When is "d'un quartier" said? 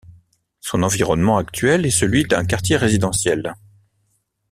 2.23-2.75